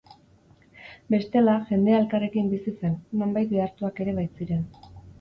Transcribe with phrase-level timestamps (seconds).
[1.15, 4.71] Bestela, jendea elkarrekin bizi zen, nonbait behartuak ere baitziren.